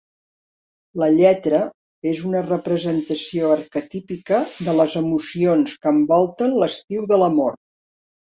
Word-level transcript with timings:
La 1.01 1.07
lletra 1.17 1.59
és 2.11 2.21
una 2.29 2.41
representació 2.47 3.51
arquetípica 3.57 4.41
de 4.69 4.75
les 4.79 4.97
emocions 5.03 5.75
que 5.85 5.93
envolten 5.99 6.57
l'estiu 6.65 7.05
de 7.13 7.21
l'amor. 7.25 7.55